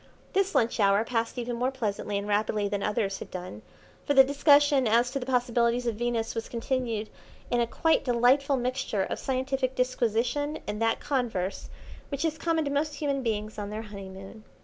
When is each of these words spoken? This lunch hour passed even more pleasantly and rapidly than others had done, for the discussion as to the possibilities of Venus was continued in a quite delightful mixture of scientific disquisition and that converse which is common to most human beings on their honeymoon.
This 0.33 0.55
lunch 0.55 0.79
hour 0.79 1.03
passed 1.05 1.37
even 1.37 1.57
more 1.57 1.69
pleasantly 1.69 2.17
and 2.17 2.27
rapidly 2.27 2.67
than 2.67 2.81
others 2.81 3.19
had 3.19 3.29
done, 3.29 3.61
for 4.03 4.15
the 4.15 4.23
discussion 4.23 4.87
as 4.87 5.11
to 5.11 5.19
the 5.19 5.27
possibilities 5.27 5.85
of 5.85 5.93
Venus 5.93 6.33
was 6.33 6.49
continued 6.49 7.07
in 7.51 7.61
a 7.61 7.67
quite 7.67 8.03
delightful 8.03 8.57
mixture 8.57 9.03
of 9.03 9.19
scientific 9.19 9.75
disquisition 9.75 10.57
and 10.65 10.81
that 10.81 11.01
converse 11.01 11.69
which 12.09 12.25
is 12.25 12.39
common 12.39 12.65
to 12.65 12.71
most 12.71 12.95
human 12.95 13.21
beings 13.21 13.59
on 13.59 13.69
their 13.69 13.83
honeymoon. 13.83 14.43